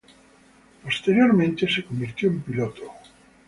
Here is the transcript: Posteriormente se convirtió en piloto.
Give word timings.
Posteriormente 0.83 1.67
se 1.69 1.85
convirtió 1.85 2.27
en 2.27 2.41
piloto. 2.41 2.81